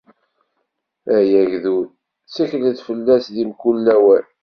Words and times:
Ay 1.15 1.31
agdud, 1.41 1.87
tteklet 2.25 2.79
fell-as 2.87 3.25
di 3.35 3.43
mkul 3.49 3.75
lawan! 3.85 4.25